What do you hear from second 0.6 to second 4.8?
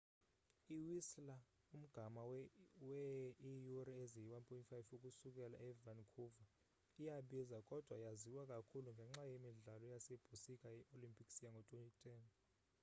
i-whistler umgama wee iiyure eziyi-1.5